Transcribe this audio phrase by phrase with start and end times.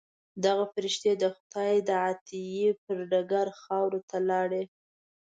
[0.45, 4.63] دغه فرښتې د خدای د عطیې پر ډګر خاورو ته لاړې.